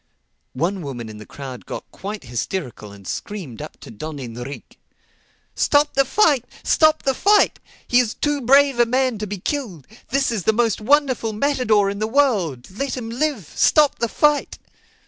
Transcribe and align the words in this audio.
One 0.55 0.81
woman 0.81 1.09
in 1.09 1.19
the 1.19 1.27
crowd 1.27 1.67
got 1.67 1.83
quite 1.91 2.23
hysterical 2.23 2.91
and 2.91 3.07
screamed 3.07 3.61
up 3.61 3.79
to 3.81 3.91
Don 3.91 4.17
Enrique, 4.17 4.77
"Stop 5.53 5.93
the 5.93 6.05
fight! 6.05 6.43
Stop 6.63 7.03
the 7.03 7.13
fight! 7.13 7.59
He 7.87 7.99
is 7.99 8.15
too 8.15 8.41
brave 8.41 8.79
a 8.79 8.87
man 8.87 9.19
to 9.19 9.27
be 9.27 9.37
killed. 9.37 9.85
This 10.09 10.31
is 10.31 10.41
the 10.45 10.53
most 10.53 10.81
wonderful 10.81 11.33
matador 11.33 11.87
in 11.91 11.99
the 11.99 12.07
world. 12.07 12.67
Let 12.71 12.97
him 12.97 13.11
live! 13.11 13.51
Stop 13.55 13.99
the 13.99 14.09
fight!" 14.09 14.57